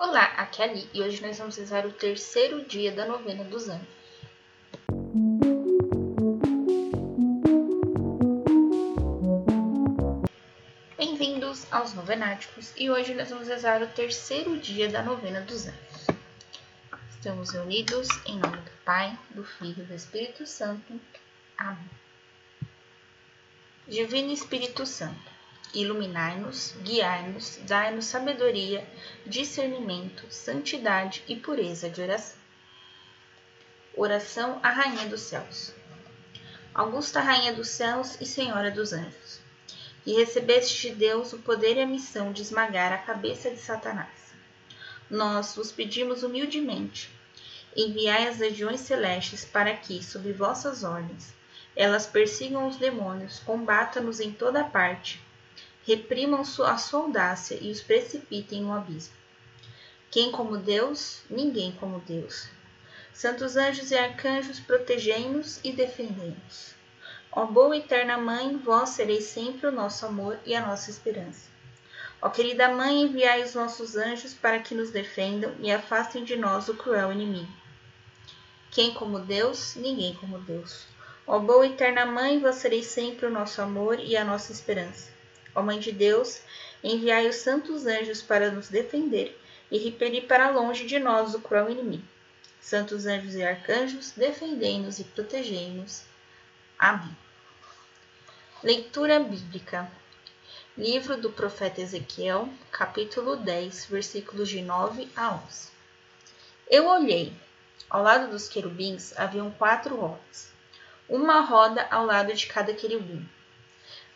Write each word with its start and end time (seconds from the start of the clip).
Olá, 0.00 0.26
aqui 0.36 0.62
é 0.62 0.64
a 0.64 0.70
Ali 0.70 0.88
e 0.94 1.02
hoje 1.02 1.20
nós 1.20 1.36
vamos 1.38 1.56
rezar 1.56 1.84
o 1.84 1.90
terceiro 1.90 2.64
dia 2.64 2.92
da 2.92 3.04
novena 3.04 3.42
dos 3.42 3.68
anjos. 3.68 3.88
Bem-vindos 10.96 11.66
aos 11.72 11.94
Novenáticos 11.94 12.72
e 12.76 12.88
hoje 12.88 13.12
nós 13.12 13.28
vamos 13.28 13.48
rezar 13.48 13.82
o 13.82 13.88
terceiro 13.88 14.56
dia 14.58 14.88
da 14.88 15.02
novena 15.02 15.40
dos 15.40 15.66
anjos. 15.66 16.06
Estamos 17.10 17.50
reunidos 17.50 18.06
em 18.24 18.38
nome 18.38 18.58
do 18.58 18.70
Pai, 18.84 19.18
do 19.30 19.42
Filho 19.42 19.82
e 19.82 19.86
do 19.86 19.94
Espírito 19.94 20.46
Santo. 20.46 21.00
Amém. 21.56 21.90
Divino 23.88 24.30
Espírito 24.32 24.86
Santo, 24.86 25.37
iluminai-nos, 25.74 26.74
guiai-nos, 26.82 27.58
dai-nos 27.62 28.06
sabedoria, 28.06 28.86
discernimento, 29.26 30.24
santidade 30.30 31.22
e 31.28 31.36
pureza 31.36 31.90
de 31.90 32.00
oração. 32.00 32.38
Oração 33.94 34.60
à 34.62 34.70
Rainha 34.70 35.06
dos 35.06 35.22
Céus. 35.22 35.72
Augusta 36.74 37.20
Rainha 37.20 37.52
dos 37.52 37.68
Céus 37.68 38.16
e 38.20 38.24
Senhora 38.24 38.70
dos 38.70 38.92
Anjos, 38.92 39.40
e 40.06 40.12
recebeste 40.12 40.88
de 40.88 40.94
Deus 40.94 41.32
o 41.32 41.38
poder 41.38 41.76
e 41.76 41.80
a 41.80 41.86
missão 41.86 42.32
de 42.32 42.42
esmagar 42.42 42.92
a 42.92 42.98
cabeça 42.98 43.50
de 43.50 43.58
Satanás. 43.58 44.32
Nós 45.10 45.54
vos 45.56 45.72
pedimos 45.72 46.22
humildemente, 46.22 47.10
enviai 47.76 48.28
as 48.28 48.38
legiões 48.38 48.80
celestes 48.80 49.44
para 49.44 49.74
que, 49.74 50.02
sob 50.02 50.32
vossas 50.32 50.84
ordens, 50.84 51.34
elas 51.74 52.06
persigam 52.06 52.66
os 52.66 52.76
demônios, 52.76 53.40
combatam-nos 53.40 54.20
em 54.20 54.32
toda 54.32 54.64
parte 54.64 55.20
reprimam 55.88 56.42
a 56.42 56.76
sua 56.76 57.00
audácia 57.00 57.58
e 57.58 57.70
os 57.70 57.80
precipitem 57.80 58.60
no 58.60 58.74
abismo. 58.74 59.14
Quem 60.10 60.30
como 60.30 60.58
Deus? 60.58 61.22
Ninguém 61.30 61.72
como 61.72 62.00
Deus. 62.00 62.46
Santos 63.10 63.56
anjos 63.56 63.90
e 63.90 63.96
arcanjos, 63.96 64.60
protegei-nos 64.60 65.58
e 65.64 65.72
defendei-nos. 65.72 66.74
Ó 67.32 67.46
boa 67.46 67.74
e 67.74 67.78
eterna 67.78 68.18
Mãe, 68.18 68.58
vós 68.58 68.90
sereis 68.90 69.24
sempre 69.24 69.66
o 69.66 69.72
nosso 69.72 70.04
amor 70.04 70.38
e 70.44 70.54
a 70.54 70.66
nossa 70.66 70.90
esperança. 70.90 71.48
Ó 72.20 72.28
querida 72.28 72.68
Mãe, 72.68 73.02
enviai 73.02 73.42
os 73.42 73.54
nossos 73.54 73.96
anjos 73.96 74.34
para 74.34 74.58
que 74.58 74.74
nos 74.74 74.90
defendam 74.90 75.54
e 75.60 75.72
afastem 75.72 76.22
de 76.22 76.36
nós 76.36 76.68
o 76.68 76.74
cruel 76.74 77.10
inimigo. 77.10 77.52
Quem 78.70 78.92
como 78.92 79.20
Deus? 79.20 79.74
Ninguém 79.74 80.14
como 80.16 80.38
Deus. 80.38 80.84
Ó 81.26 81.38
boa 81.38 81.66
e 81.66 81.70
eterna 81.70 82.04
Mãe, 82.04 82.38
vós 82.38 82.56
sereis 82.56 82.86
sempre 82.86 83.24
o 83.24 83.30
nosso 83.30 83.62
amor 83.62 83.98
e 83.98 84.16
a 84.18 84.24
nossa 84.24 84.52
esperança. 84.52 85.17
Ó 85.54 85.62
Mãe 85.62 85.78
de 85.78 85.92
Deus, 85.92 86.40
enviai 86.82 87.28
os 87.28 87.36
santos 87.36 87.86
anjos 87.86 88.22
para 88.22 88.50
nos 88.50 88.68
defender 88.68 89.38
e 89.70 89.78
repelir 89.78 90.26
para 90.26 90.50
longe 90.50 90.86
de 90.86 90.98
nós 90.98 91.34
o 91.34 91.40
cruel 91.40 91.70
inimigo. 91.70 92.06
Santos 92.60 93.06
anjos 93.06 93.34
e 93.34 93.42
arcanjos, 93.42 94.12
defendei-nos 94.12 94.98
e 94.98 95.04
protegei-nos. 95.04 96.02
Amém. 96.78 97.16
Leitura 98.62 99.20
bíblica. 99.20 99.90
Livro 100.76 101.16
do 101.16 101.30
profeta 101.30 101.80
Ezequiel, 101.80 102.48
capítulo 102.70 103.36
10, 103.36 103.86
versículos 103.86 104.48
de 104.48 104.62
9 104.62 105.08
a 105.16 105.34
11. 105.34 105.70
Eu 106.70 106.86
olhei. 106.86 107.32
Ao 107.90 108.02
lado 108.02 108.30
dos 108.30 108.48
querubins 108.48 109.18
haviam 109.18 109.50
quatro 109.50 109.96
rodas, 109.96 110.52
uma 111.08 111.40
roda 111.40 111.86
ao 111.90 112.04
lado 112.04 112.34
de 112.34 112.46
cada 112.46 112.74
querubim 112.74 113.26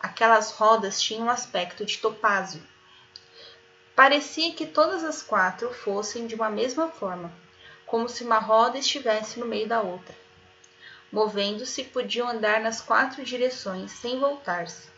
Aquelas 0.03 0.51
rodas 0.51 1.01
tinham 1.01 1.31
aspecto 1.31 1.87
de 1.87 1.99
topázio. 1.99 2.61
Parecia 3.95 4.53
que 4.53 4.67
todas 4.67 5.05
as 5.05 5.23
quatro 5.23 5.73
fossem 5.73 6.27
de 6.27 6.35
uma 6.35 6.51
mesma 6.51 6.89
forma, 6.89 7.33
como 7.87 8.09
se 8.09 8.25
uma 8.25 8.41
roda 8.41 8.79
estivesse 8.79 9.39
no 9.39 9.47
meio 9.47 9.69
da 9.69 9.81
outra. 9.81 10.13
Movendo-se, 11.13 11.85
podiam 11.85 12.29
andar 12.29 12.61
nas 12.61 12.81
quatro 12.81 13.23
direções 13.23 13.93
sem 13.93 14.19
voltar-se, 14.19 14.89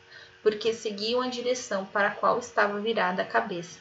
porque 0.42 0.72
seguiam 0.72 1.20
a 1.20 1.28
direção 1.28 1.84
para 1.84 2.08
a 2.08 2.14
qual 2.14 2.38
estava 2.38 2.80
virada 2.80 3.20
a 3.20 3.26
cabeça, 3.26 3.78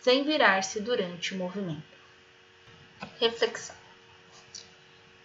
sem 0.00 0.22
virar-se 0.22 0.80
durante 0.80 1.32
o 1.32 1.38
movimento. 1.38 1.82
Reflexão: 3.18 3.76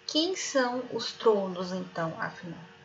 Quem 0.06 0.38
são 0.38 0.86
os 0.94 1.12
tronos, 1.12 1.74
então, 1.74 2.16
afinal? 2.18 2.77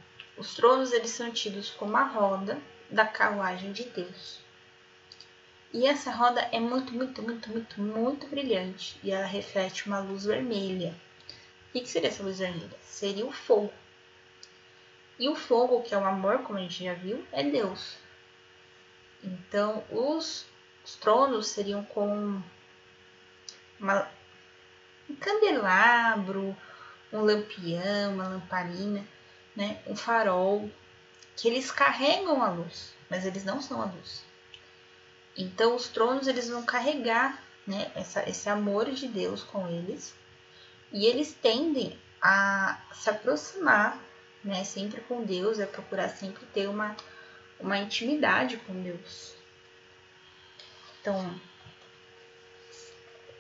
Os 0.43 0.55
tronos 0.55 0.91
eles 0.91 1.13
são 1.13 1.31
tidos 1.31 1.71
como 1.71 1.97
a 1.97 2.03
roda 2.03 2.61
da 2.91 3.07
carruagem 3.07 3.71
de 3.71 3.85
Deus. 3.85 4.41
E 5.73 5.87
essa 5.87 6.11
roda 6.11 6.41
é 6.51 6.59
muito, 6.59 6.93
muito, 6.93 7.23
muito, 7.23 7.49
muito, 7.49 7.81
muito 7.81 8.27
brilhante 8.27 8.99
e 9.05 9.13
ela 9.13 9.25
reflete 9.25 9.87
uma 9.87 10.01
luz 10.01 10.25
vermelha. 10.25 10.97
O 11.69 11.79
que 11.79 11.87
seria 11.87 12.09
essa 12.09 12.25
luz 12.25 12.41
vermelha? 12.41 12.77
Seria 12.83 13.25
o 13.25 13.31
fogo. 13.31 13.73
E 15.17 15.29
o 15.29 15.37
fogo, 15.37 15.81
que 15.83 15.95
é 15.95 15.99
o 15.99 16.05
amor, 16.05 16.39
como 16.41 16.59
a 16.59 16.63
gente 16.63 16.83
já 16.83 16.95
viu, 16.95 17.25
é 17.31 17.45
Deus. 17.45 17.97
Então, 19.23 19.85
os, 19.93 20.45
os 20.85 20.97
tronos 20.97 21.47
seriam 21.47 21.85
com 21.85 22.43
uma, 23.79 24.11
um 25.09 25.15
candelabro, 25.15 26.57
um 27.13 27.21
lampião, 27.21 28.15
uma 28.15 28.27
lamparina 28.27 29.07
né, 29.57 29.81
um 29.87 29.97
farol, 29.97 30.71
que 31.37 31.49
eles 31.49 31.71
carregam 31.71 32.43
a 32.43 32.51
luz, 32.51 32.95
mas 33.09 33.25
eles 33.25 33.45
não 33.45 33.61
são 33.61 33.81
a 33.81 33.87
luz. 33.87 34.25
Então 35.37 35.75
os 35.75 35.89
tronos 35.89 36.27
eles 36.27 36.49
vão 36.49 36.63
carregar 36.63 37.43
né, 37.67 37.91
essa, 37.95 38.29
esse 38.29 38.49
amor 38.49 38.91
de 38.91 39.09
Deus 39.09 39.43
com 39.43 39.67
eles 39.69 40.15
e 40.93 41.07
eles 41.07 41.33
tendem 41.33 41.99
a 42.21 42.81
se 42.93 43.09
aproximar 43.09 43.99
né, 44.45 44.65
sempre 44.65 45.01
com 45.03 45.25
Deus, 45.25 45.59
é 45.59 45.67
procurar 45.67 46.09
sempre 46.09 46.45
ter 46.47 46.69
uma, 46.69 46.97
uma 47.59 47.79
intimidade 47.79 48.57
com 48.59 48.83
Deus. 48.83 49.35
Então, 51.01 51.41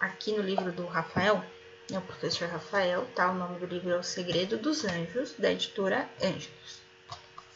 aqui 0.01 0.33
no 0.33 0.43
livro 0.43 0.73
do 0.73 0.87
Rafael, 0.87 1.45
é 1.91 1.99
o 1.99 2.03
professor 2.03 2.49
Rafael, 2.49 3.07
tá? 3.15 3.31
O 3.31 3.35
nome 3.35 3.59
do 3.59 3.67
livro 3.67 3.91
é 3.91 3.97
O 3.97 4.03
Segredo 4.03 4.57
dos 4.57 4.85
Anjos, 4.85 5.35
da 5.39 5.51
editora 5.51 6.09
Anjos. 6.23 6.81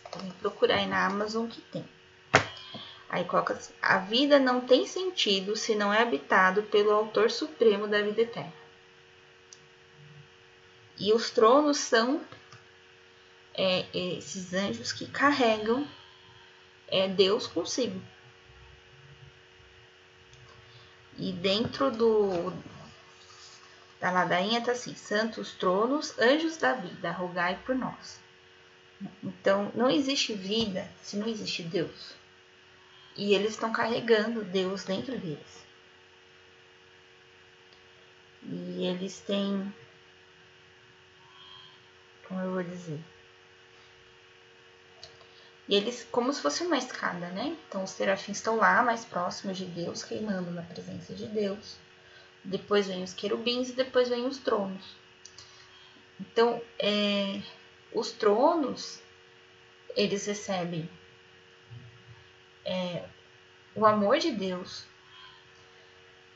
Então, 0.09 0.31
procurar 0.41 0.77
aí 0.77 0.87
na 0.87 1.07
Amazon 1.07 1.47
que 1.47 1.61
tem. 1.61 1.87
Aí 3.09 3.25
coloca 3.25 3.55
assim: 3.55 3.73
A 3.81 3.99
vida 3.99 4.39
não 4.39 4.61
tem 4.61 4.87
sentido 4.87 5.57
se 5.57 5.75
não 5.75 5.93
é 5.93 6.03
habitado 6.03 6.63
pelo 6.65 6.91
Autor 6.91 7.31
Supremo 7.31 7.87
da 7.87 8.03
vida 8.03 8.23
eterna. 8.23 8.53
E 10.99 11.13
os 11.13 11.31
tronos 11.31 11.77
são 11.77 12.21
é, 13.55 13.87
esses 13.95 14.53
anjos 14.55 14.93
que 14.93 15.07
carregam 15.07 15.87
é, 16.89 17.09
Deus 17.09 17.47
consigo. 17.47 18.01
E 21.19 21.33
dentro 21.33 21.91
do, 21.91 22.53
da 24.01 24.11
ladainha 24.11 24.61
tá 24.61 24.73
assim: 24.73 24.95
Santos 24.95 25.53
tronos, 25.53 26.19
anjos 26.19 26.57
da 26.57 26.75
vida, 26.75 27.11
rogai 27.11 27.59
por 27.65 27.75
nós. 27.75 28.21
Então, 29.23 29.71
não 29.75 29.91
existe 29.91 30.35
vida 30.35 30.89
se 31.03 31.17
não 31.17 31.27
existe 31.27 31.63
Deus. 31.63 32.15
E 33.17 33.35
eles 33.35 33.53
estão 33.53 33.73
carregando 33.73 34.45
Deus 34.45 34.85
dentro 34.85 35.19
deles. 35.19 35.67
E 38.43 38.87
eles 38.87 39.21
têm. 39.21 39.75
Como 42.29 42.41
eu 42.41 42.53
vou 42.53 42.63
dizer? 42.63 43.01
E 45.69 45.75
eles, 45.75 46.07
como 46.13 46.33
se 46.33 46.41
fosse 46.41 46.63
uma 46.63 46.79
escada, 46.79 47.29
né? 47.31 47.57
Então, 47.69 47.83
os 47.83 47.91
serafins 47.91 48.37
estão 48.37 48.57
lá, 48.57 48.83
mais 48.83 49.05
próximos 49.05 49.57
de 49.57 49.65
Deus, 49.65 50.03
queimando 50.03 50.51
na 50.51 50.63
presença 50.63 51.13
de 51.15 51.27
Deus 51.27 51.77
depois 52.47 52.87
vem 52.87 53.03
os 53.03 53.13
querubins 53.13 53.71
e 53.71 53.73
depois 53.73 54.09
vem 54.09 54.27
os 54.27 54.39
tronos. 54.39 54.97
Então, 56.21 56.63
é, 56.79 57.41
os 57.93 58.13
tronos, 58.13 59.03
eles 59.95 60.27
recebem 60.27 60.89
é, 62.65 63.05
o 63.75 63.85
amor 63.85 64.19
de 64.19 64.31
Deus, 64.31 64.87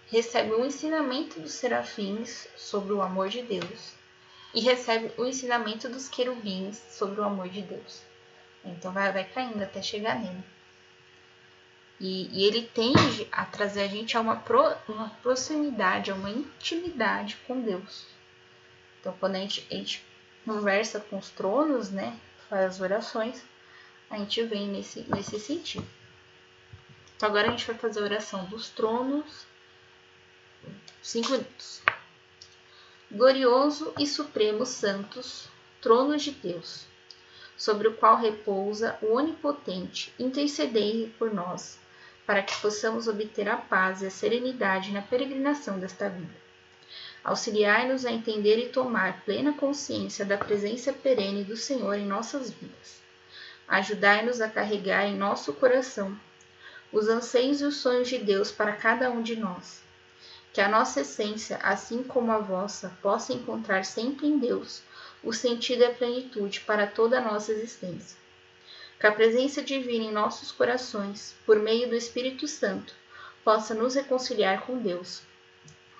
recebe 0.09 0.51
o 0.53 0.65
ensinamento 0.65 1.41
dos 1.41 1.53
serafins 1.53 2.49
sobre 2.57 2.93
o 2.93 3.01
amor 3.01 3.29
de 3.29 3.43
Deus 3.43 3.95
e 4.53 4.61
recebe 4.61 5.13
o 5.17 5.25
ensinamento 5.25 5.89
dos 5.89 6.09
querubins 6.09 6.77
sobre 6.91 7.21
o 7.21 7.25
amor 7.25 7.49
de 7.49 7.63
Deus. 7.63 8.03
Então 8.65 8.93
vai, 8.93 9.13
vai 9.13 9.25
caindo 9.25 9.63
até 9.63 9.81
chegar 9.81 10.19
nele. 10.19 10.45
E, 12.01 12.29
e 12.33 12.45
ele 12.45 12.63
tende 12.63 13.29
a 13.31 13.45
trazer 13.45 13.83
a 13.83 13.87
gente 13.87 14.17
a 14.17 14.21
uma, 14.21 14.37
pro, 14.37 14.75
uma 14.89 15.11
proximidade, 15.23 16.11
a 16.11 16.15
uma 16.15 16.31
intimidade 16.31 17.37
com 17.47 17.61
Deus. 17.61 18.07
Então, 18.99 19.15
quando 19.21 19.37
a 19.37 19.39
gente, 19.39 19.67
a 19.71 19.75
gente 19.75 20.03
conversa 20.45 20.99
com 20.99 21.19
os 21.19 21.29
tronos, 21.29 21.91
né, 21.91 22.19
faz 22.49 22.65
as 22.65 22.81
orações, 22.81 23.45
a 24.09 24.17
gente 24.17 24.43
vem 24.45 24.69
nesse, 24.69 25.03
nesse 25.09 25.39
sentido. 25.39 25.87
Então, 27.17 27.29
agora 27.29 27.49
a 27.49 27.51
gente 27.51 27.67
vai 27.67 27.77
fazer 27.77 28.01
a 28.01 28.05
oração 28.05 28.47
dos 28.47 28.71
tronos, 28.71 29.47
Cinco 31.03 31.33
minutos. 31.33 31.81
Glorioso 33.11 33.95
e 33.99 34.07
supremo 34.07 34.67
Santos, 34.67 35.49
trono 35.81 36.17
de 36.19 36.31
Deus, 36.31 36.85
sobre 37.57 37.89
o 37.89 37.97
qual 37.97 38.19
repousa 38.19 38.99
o 39.01 39.15
Onipotente, 39.15 40.13
intercedei 40.19 41.13
por 41.19 41.33
nós, 41.33 41.79
para 42.31 42.45
que 42.45 42.57
possamos 42.61 43.09
obter 43.09 43.49
a 43.49 43.57
paz 43.57 44.03
e 44.03 44.07
a 44.07 44.11
serenidade 44.11 44.93
na 44.93 45.03
peregrinação 45.03 45.81
desta 45.81 46.09
vida. 46.09 46.33
Auxiliai-nos 47.25 48.07
a 48.07 48.13
entender 48.13 48.57
e 48.57 48.69
tomar 48.69 49.25
plena 49.25 49.53
consciência 49.53 50.25
da 50.25 50.39
presença 50.39 50.93
perene 50.93 51.43
do 51.43 51.57
Senhor 51.57 51.95
em 51.95 52.07
nossas 52.07 52.53
vidas. 52.53 53.03
Ajudai-nos 53.67 54.41
a 54.41 54.49
carregar 54.49 55.09
em 55.09 55.17
nosso 55.17 55.53
coração 55.55 56.17
os 56.93 57.09
anseios 57.09 57.63
e 57.63 57.65
os 57.65 57.79
sonhos 57.79 58.07
de 58.07 58.19
Deus 58.19 58.53
para 58.53 58.75
cada 58.75 59.11
um 59.11 59.23
de 59.23 59.35
nós. 59.35 59.83
Que 60.53 60.61
a 60.61 60.69
nossa 60.69 61.01
essência, 61.01 61.57
assim 61.57 62.05
como 62.05 62.31
a 62.31 62.39
vossa, 62.39 62.97
possa 63.03 63.33
encontrar 63.33 63.85
sempre 63.85 64.29
em 64.29 64.39
Deus 64.39 64.85
o 65.21 65.33
sentido 65.33 65.83
e 65.83 65.87
a 65.87 65.95
plenitude 65.95 66.61
para 66.61 66.87
toda 66.87 67.19
a 67.19 67.21
nossa 67.21 67.51
existência. 67.51 68.17
Que 69.01 69.07
a 69.07 69.13
presença 69.13 69.63
divina 69.63 70.05
em 70.05 70.13
nossos 70.13 70.53
corações, 70.53 71.35
por 71.47 71.59
meio 71.59 71.89
do 71.89 71.97
Espírito 71.97 72.47
Santo, 72.47 72.95
possa 73.43 73.75
nos 73.75 73.95
reconciliar 73.95 74.67
com 74.67 74.79
Deus, 74.79 75.23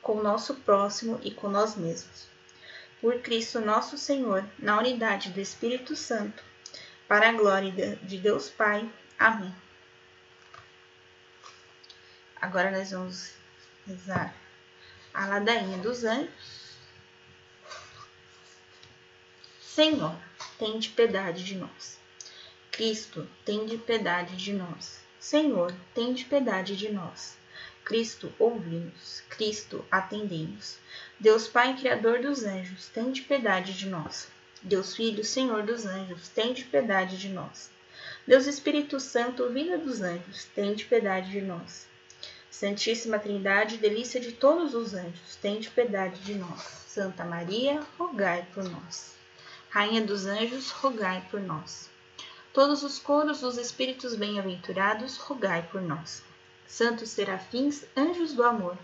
com 0.03 0.19
o 0.19 0.23
nosso 0.23 0.57
próximo 0.57 1.19
e 1.23 1.31
com 1.31 1.49
nós 1.49 1.77
mesmos. 1.77 2.29
Por 3.01 3.21
Cristo 3.21 3.59
nosso 3.59 3.97
Senhor, 3.97 4.45
na 4.59 4.79
unidade 4.79 5.31
do 5.31 5.41
Espírito 5.41 5.97
Santo, 5.97 6.45
para 7.09 7.31
a 7.31 7.33
glória 7.33 7.97
de 8.03 8.19
Deus 8.19 8.51
Pai. 8.51 8.87
Amém. 9.19 9.55
Agora 12.39 12.71
nós 12.71 12.91
vamos 12.91 13.33
rezar 13.87 14.35
a 15.15 15.27
ladainha 15.27 15.79
dos 15.79 16.05
anjos. 16.05 16.77
Senhor, 19.59 20.15
tem 20.59 20.79
de 20.79 20.91
piedade 20.91 21.43
de 21.43 21.57
nós. 21.57 22.00
Cristo, 22.81 23.29
tem 23.45 23.67
de 23.67 23.77
piedade 23.77 24.39
de 24.39 24.55
nós. 24.55 25.01
Senhor, 25.19 25.71
tem 25.95 26.15
de 26.15 26.25
piedade 26.25 26.75
de 26.75 26.91
nós. 26.91 27.37
Cristo, 27.85 28.33
ouvimos. 28.39 29.23
Cristo, 29.29 29.85
atendemos. 29.91 30.79
Deus 31.19 31.47
Pai, 31.47 31.77
Criador 31.77 32.21
dos 32.21 32.43
anjos, 32.43 32.87
tem 32.87 33.13
de 33.13 33.21
piedade 33.21 33.75
de 33.75 33.87
nós. 33.87 34.29
Deus 34.63 34.97
Filho, 34.97 35.23
Senhor 35.23 35.63
dos 35.63 35.85
anjos, 35.85 36.31
tem 36.31 36.55
de 36.55 36.65
piedade 36.65 37.19
de 37.19 37.29
nós. 37.29 37.71
Deus 38.27 38.47
Espírito 38.47 38.99
Santo, 38.99 39.51
Vida 39.51 39.77
dos 39.77 40.01
anjos, 40.01 40.47
tem 40.55 40.73
de 40.75 40.87
piedade 40.87 41.33
de 41.33 41.43
nós. 41.43 41.87
Santíssima 42.51 43.19
Trindade, 43.19 43.77
delícia 43.77 44.19
de 44.19 44.33
todos 44.33 44.75
os 44.75 44.95
anjos, 44.95 45.37
tende 45.37 45.69
piedade 45.69 46.19
de 46.21 46.35
nós. 46.35 46.63
Santa 46.87 47.27
Maria, 47.27 47.87
rogai 47.99 48.47
por 48.55 48.65
nós. 48.65 49.17
Rainha 49.69 50.01
dos 50.01 50.25
anjos, 50.25 50.71
rogai 50.71 51.23
por 51.31 51.41
nós. 51.41 51.90
Todos 52.53 52.83
os 52.83 52.99
coros 52.99 53.43
dos 53.43 53.57
espíritos 53.57 54.17
bem-aventurados, 54.17 55.17
rogai 55.19 55.63
por 55.71 55.81
nós. 55.81 56.21
Santos 56.67 57.11
serafins, 57.11 57.85
anjos 57.97 58.33
do 58.33 58.43
amor, 58.43 58.77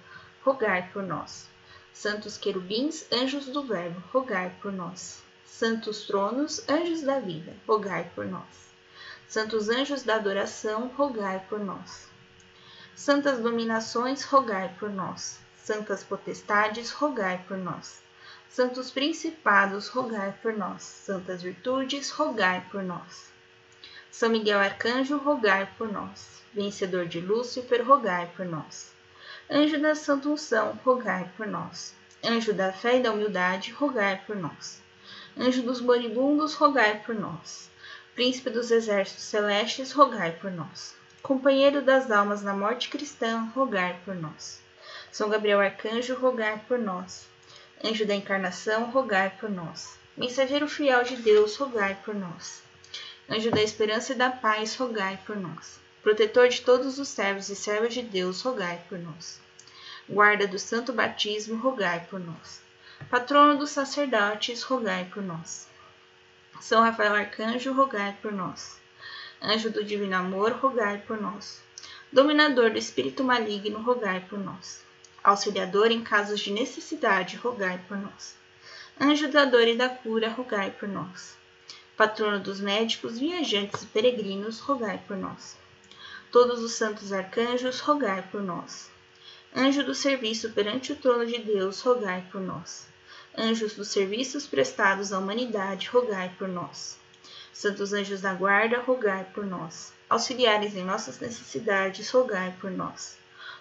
rogai 0.45 0.89
por 0.93 1.03
nós. 1.03 1.49
Santos 1.93 2.39
querubins, 2.39 3.05
anjos 3.13 3.47
do 3.47 3.65
verbo, 3.65 4.01
rogai 4.13 4.55
por 4.63 4.73
nós. 4.73 5.21
Santos 5.45 6.07
tronos, 6.07 6.63
anjos 6.69 7.03
da 7.03 7.19
vida, 7.19 7.57
rogai 7.67 8.09
por 8.15 8.25
nós. 8.25 8.71
Santos 9.27 9.69
anjos 9.69 10.05
da 10.05 10.15
adoração, 10.15 10.87
rogai 10.97 11.45
por 11.49 11.59
nós. 11.59 12.07
Santas 12.95 13.41
dominações, 13.41 14.23
rogai 14.23 14.73
por 14.79 14.91
nós. 14.91 15.41
Santas 15.57 16.05
potestades, 16.05 16.93
rogai 16.93 17.45
por 17.49 17.59
nós. 17.59 18.01
Santos 18.49 18.93
principados, 18.93 19.89
rogai 19.89 20.33
por 20.41 20.53
nós. 20.53 20.85
Santas 20.85 21.43
virtudes, 21.43 22.11
rogai 22.11 22.65
por 22.71 22.85
nós. 22.85 23.35
São 24.11 24.29
Miguel 24.31 24.59
Arcanjo, 24.59 25.17
rogai 25.19 25.69
por 25.77 25.91
nós. 25.91 26.43
Vencedor 26.55 27.07
de 27.07 27.21
Lúcifer, 27.21 27.87
rogai 27.87 28.31
por 28.37 28.47
nós. 28.47 28.93
Anjo 29.51 29.81
da 29.81 29.95
Santa 29.95 30.29
Unção, 30.29 30.79
rogai 30.85 31.31
por 31.37 31.47
nós. 31.47 31.95
Anjo 32.25 32.53
da 32.53 32.73
fé 32.73 32.99
e 32.99 33.03
da 33.03 33.13
humildade, 33.13 33.73
rogai 33.73 34.23
por 34.27 34.37
nós. 34.37 34.81
Anjo 35.37 35.63
dos 35.63 35.81
moribundos, 35.81 36.55
rogai 36.55 37.03
por 37.05 37.15
nós. 37.15 37.71
Príncipe 38.15 38.51
dos 38.51 38.71
exércitos 38.71 39.25
celestes, 39.25 39.93
rogai 39.93 40.33
por 40.33 40.51
nós 40.51 40.97
companheiro 41.27 41.83
das 41.83 42.09
almas 42.09 42.41
na 42.41 42.55
morte 42.55 42.89
cristã, 42.89 43.51
rogai 43.53 43.99
por 44.05 44.15
nós. 44.15 44.61
São 45.11 45.29
Gabriel 45.29 45.61
Arcanjo, 45.61 46.15
rogai 46.15 46.63
por 46.69 46.79
nós. 46.79 47.27
Anjo 47.85 48.07
da 48.07 48.15
encarnação, 48.15 48.93
rogai 48.93 49.31
por 49.31 49.51
nós. 49.51 49.99
Mensageiro 50.17 50.69
fiel 50.69 51.03
de 51.03 51.17
Deus, 51.17 51.57
rogai 51.57 51.99
por 52.05 52.15
nós. 52.15 52.63
Anjo 53.29 53.51
da 53.51 53.61
esperança 53.61 54.13
e 54.13 54.17
da 54.17 54.31
paz, 54.31 54.77
rogai 54.77 55.19
por 55.27 55.37
nós. 55.37 55.81
Protetor 56.01 56.49
de 56.49 56.61
todos 56.61 57.01
os 57.01 57.09
servos 57.09 57.49
e 57.49 57.57
servas 57.57 57.93
de 57.93 58.03
Deus, 58.03 58.41
rogai 58.41 58.81
por 58.89 58.99
nós. 58.99 59.41
Guarda 60.09 60.47
do 60.47 60.61
santo 60.61 60.93
batismo, 60.93 61.57
rogai 61.57 62.07
por 62.09 62.21
nós. 62.21 62.63
Patrono 63.11 63.59
dos 63.59 63.71
sacerdotes, 63.71 64.63
rogai 64.63 65.11
por 65.13 65.25
nós. 65.25 65.67
São 66.61 66.83
Rafael 66.83 67.15
Arcanjo, 67.15 67.73
rogai 67.73 68.17
por 68.23 68.33
nós. 68.33 68.81
Anjo 69.43 69.71
do 69.71 69.83
divino 69.83 70.15
amor, 70.15 70.53
rogai 70.53 70.99
por 70.99 71.21
nós. 71.21 71.61
Dominador 72.13 72.71
do 72.71 72.79
espírito 72.79 73.25
maligno, 73.25 73.83
rogai 73.83 74.21
por 74.21 74.39
nós. 74.39 74.85
Auxiliador 75.25 75.91
em 75.91 76.05
casos 76.05 76.39
de 76.39 76.53
necessidade, 76.53 77.37
rogai 77.37 77.81
por 77.89 77.97
nós. 77.97 78.37
Anjo 79.01 79.27
da 79.29 79.45
dor 79.45 79.67
e 79.67 79.77
da 79.77 79.89
cura, 79.89 80.29
rogai 80.29 80.71
por 80.71 80.89
nós. 80.89 81.37
Patrono 81.97 82.39
dos 82.39 82.61
médicos, 82.61 83.19
viajantes 83.19 83.83
e 83.83 83.87
peregrinos, 83.87 84.61
rogai 84.61 85.01
por 85.09 85.17
nós. 85.17 85.57
Todos 86.31 86.61
os 86.61 86.73
santos 86.73 87.11
arcanjos, 87.11 87.81
rogai 87.81 88.21
por 88.31 88.43
nós. 88.43 88.91
Anjo 89.55 89.83
do 89.83 89.95
serviço 89.95 90.51
perante 90.53 90.93
o 90.93 90.97
trono 90.97 91.25
de 91.25 91.39
Deus, 91.39 91.81
rogai 91.81 92.23
por 92.31 92.43
nós. 92.43 92.87
Anjos 93.35 93.75
dos 93.75 93.89
serviços 93.89 94.47
prestados 94.47 95.11
à 95.11 95.19
humanidade, 95.19 95.89
rogai 95.89 96.35
por 96.39 96.47
nós. 96.47 96.99
Santos 97.51 97.95
anjos 97.95 98.21
da 98.21 98.35
guarda, 98.35 98.79
rogai 98.81 99.25
por 99.33 99.47
nós. 99.47 99.95
Auxiliares 100.11 100.77
em 100.77 100.85
nossas 100.85 101.19
necessidades, 101.19 102.11
rogai 102.11 102.55
por 102.61 102.71
nós. 102.71 103.17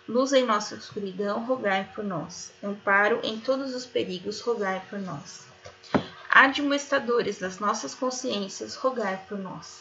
Luz 0.09 0.33
em 0.33 0.45
nossa 0.45 0.75
escuridão, 0.75 1.45
rogai 1.45 1.89
por 1.95 2.03
nós. 2.03 2.51
Amparo 2.61 3.21
em 3.23 3.39
todos 3.39 3.73
os 3.73 3.85
perigos, 3.85 4.42
rogai 4.42 4.85
por 4.89 4.99
nós. 4.99 5.55
Admoestadores 6.37 7.39
das 7.39 7.59
nossas 7.59 7.95
consciências, 7.95 8.75
rogai 8.75 9.23
por 9.30 9.39
nós. 9.39 9.80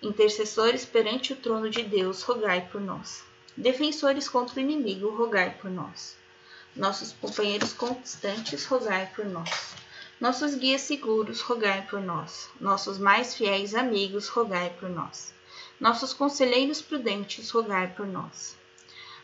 Intercessores 0.00 0.84
perante 0.84 1.32
o 1.32 1.36
trono 1.36 1.68
de 1.68 1.82
Deus, 1.82 2.22
rogai 2.22 2.68
por 2.70 2.80
nós. 2.80 3.24
Defensores 3.56 4.28
contra 4.28 4.58
o 4.58 4.60
inimigo, 4.60 5.10
rogai 5.10 5.50
por 5.60 5.68
nós. 5.68 6.14
Nossos 6.76 7.12
companheiros 7.14 7.72
constantes, 7.72 8.66
rogai 8.66 9.10
por 9.16 9.24
nós. 9.24 9.50
Nossos 10.20 10.54
guias 10.54 10.82
seguros, 10.82 11.40
rogai 11.40 11.84
por 11.90 12.00
nós. 12.00 12.48
Nossos 12.60 12.96
mais 12.96 13.34
fiéis 13.34 13.74
amigos, 13.74 14.28
rogai 14.28 14.72
por 14.78 14.88
nós. 14.88 15.34
Nossos 15.80 16.14
conselheiros 16.14 16.80
prudentes, 16.80 17.50
rogai 17.50 17.92
por 17.96 18.06
nós. 18.06 18.56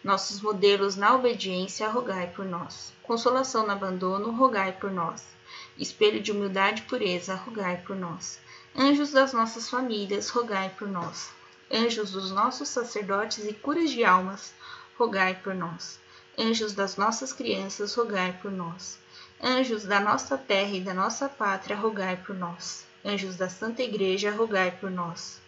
Nossos 0.03 0.41
modelos 0.41 0.97
na 0.97 1.15
obediência, 1.15 1.89
rogai 1.89 2.27
por 2.35 2.45
nós. 2.45 2.93
Consolação 3.05 3.65
no 3.65 3.71
abandono, 3.71 4.33
rogai 4.33 4.73
por 4.73 4.91
nós. 4.91 5.36
Espelho 5.79 6.23
de 6.23 6.33
humildade 6.33 6.83
e 6.83 6.85
pureza, 6.87 7.35
rogai 7.35 7.83
por 7.87 7.95
nós. 7.95 8.39
Anjos 8.75 9.11
das 9.11 9.35
nossas 9.35 9.69
famílias, 9.69 10.31
rogai 10.31 10.71
por 10.79 10.89
nós. 10.89 11.31
Anjos 11.71 12.13
dos 12.13 12.31
nossos 12.31 12.69
sacerdotes 12.69 13.45
e 13.45 13.53
curas 13.53 13.91
de 13.91 14.03
almas, 14.03 14.55
rogai 14.99 15.35
por 15.35 15.55
nós. 15.55 16.01
Anjos 16.39 16.73
das 16.73 16.97
nossas 16.97 17.33
crianças, 17.33 17.95
rogai 17.95 18.39
por 18.41 18.51
nós. 18.51 18.99
Anjos 19.43 19.85
da 19.85 20.01
nossa 20.01 20.39
terra 20.39 20.73
e 20.73 20.81
da 20.81 20.95
nossa 20.95 21.29
pátria, 21.29 21.77
rogai 21.77 22.17
por 22.17 22.35
nós. 22.35 22.87
Anjos 23.05 23.37
da 23.37 23.51
Santa 23.51 23.83
Igreja, 23.83 24.31
rogai 24.31 24.71
por 24.71 24.91
nós. 24.91 25.41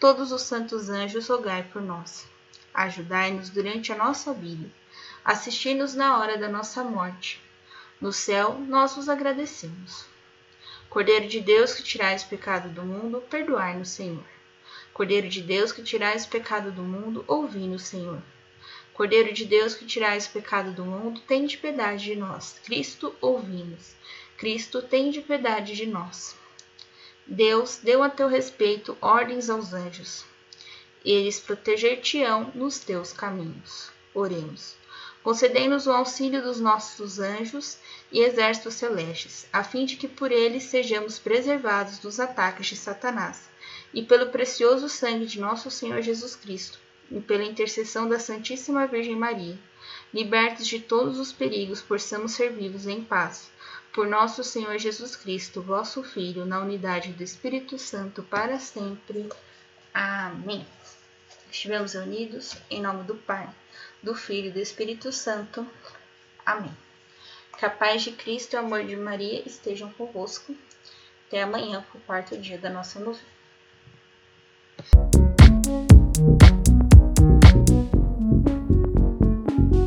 Todos 0.00 0.32
os 0.32 0.42
santos 0.42 0.88
anjos, 0.88 1.28
rogai 1.28 1.62
por 1.62 1.82
nós. 1.82 2.26
Ajudai-nos 2.72 3.50
durante 3.50 3.92
a 3.92 3.96
nossa 3.96 4.32
vida. 4.32 4.70
Assisti-nos 5.22 5.94
na 5.94 6.18
hora 6.18 6.38
da 6.38 6.48
nossa 6.48 6.82
morte. 6.82 7.43
No 8.00 8.12
céu, 8.12 8.58
nós 8.58 8.94
vos 8.94 9.08
agradecemos. 9.08 10.04
Cordeiro 10.90 11.26
de 11.26 11.40
Deus 11.40 11.74
que 11.74 11.82
tirais 11.82 12.22
o 12.22 12.28
pecado 12.28 12.68
do 12.68 12.82
mundo, 12.82 13.22
perdoai-nos, 13.28 13.88
Senhor. 13.88 14.24
Cordeiro 14.92 15.28
de 15.28 15.42
Deus 15.42 15.72
que 15.72 15.82
tirais 15.82 16.24
o 16.24 16.28
pecado 16.28 16.70
do 16.70 16.82
mundo, 16.82 17.24
ouvi-nos, 17.26 17.82
Senhor. 17.82 18.22
Cordeiro 18.92 19.32
de 19.32 19.44
Deus 19.44 19.74
que 19.74 19.84
tirais 19.84 20.26
o 20.26 20.30
pecado 20.30 20.72
do 20.72 20.84
mundo, 20.84 21.20
tem 21.22 21.46
de 21.46 21.56
piedade 21.56 22.04
de 22.04 22.14
nós. 22.14 22.60
Cristo, 22.64 23.12
ouvimos. 23.20 23.94
Cristo, 24.36 24.80
tem 24.82 25.10
de 25.10 25.20
piedade 25.20 25.74
de 25.74 25.86
nós. 25.86 26.36
Deus 27.26 27.80
deu 27.82 28.02
a 28.02 28.08
teu 28.08 28.28
respeito 28.28 28.96
ordens 29.00 29.50
aos 29.50 29.72
anjos. 29.72 30.24
Eles 31.04 31.40
proteger-te-ão 31.40 32.52
nos 32.54 32.78
teus 32.78 33.12
caminhos. 33.12 33.90
Oremos. 34.14 34.76
Concedei-nos 35.24 35.86
o 35.86 35.90
auxílio 35.90 36.42
dos 36.42 36.60
nossos 36.60 37.18
anjos 37.18 37.78
e 38.12 38.20
exércitos 38.20 38.74
celestes, 38.74 39.46
a 39.50 39.64
fim 39.64 39.86
de 39.86 39.96
que 39.96 40.06
por 40.06 40.30
eles 40.30 40.64
sejamos 40.64 41.18
preservados 41.18 41.98
dos 41.98 42.20
ataques 42.20 42.66
de 42.66 42.76
Satanás, 42.76 43.48
e 43.94 44.02
pelo 44.02 44.28
precioso 44.28 44.86
sangue 44.86 45.24
de 45.24 45.40
nosso 45.40 45.70
Senhor 45.70 46.02
Jesus 46.02 46.36
Cristo, 46.36 46.78
e 47.10 47.22
pela 47.22 47.42
intercessão 47.42 48.06
da 48.06 48.18
Santíssima 48.18 48.86
Virgem 48.86 49.16
Maria, 49.16 49.58
libertos 50.12 50.66
de 50.66 50.78
todos 50.78 51.18
os 51.18 51.32
perigos, 51.32 51.80
possamos 51.80 52.32
servi-los 52.32 52.86
em 52.86 53.02
paz. 53.02 53.50
Por 53.94 54.06
nosso 54.06 54.44
Senhor 54.44 54.78
Jesus 54.78 55.16
Cristo, 55.16 55.62
vosso 55.62 56.02
Filho, 56.02 56.44
na 56.44 56.60
unidade 56.60 57.12
do 57.12 57.22
Espírito 57.22 57.78
Santo, 57.78 58.22
para 58.24 58.58
sempre. 58.58 59.30
Amém. 59.94 60.66
Estivemos 61.54 61.94
unidos 61.94 62.56
em 62.68 62.82
nome 62.82 63.04
do 63.04 63.14
Pai, 63.14 63.48
do 64.02 64.12
Filho 64.12 64.48
e 64.48 64.50
do 64.50 64.58
Espírito 64.58 65.12
Santo. 65.12 65.64
Amém. 66.44 66.76
Capaz 67.60 68.02
de 68.02 68.10
Cristo 68.10 68.54
e 68.54 68.56
amor 68.56 68.84
de 68.84 68.96
Maria 68.96 69.40
estejam 69.46 69.88
convosco. 69.92 70.52
Até 71.28 71.42
amanhã, 71.42 71.86
o 71.94 72.00
quarto 72.00 72.36
dia 72.36 72.58
da 72.58 72.68
nossa 72.68 72.98
novena. 72.98 73.24